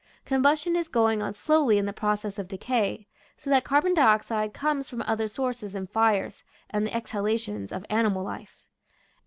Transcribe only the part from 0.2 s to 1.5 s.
Com bustion is going on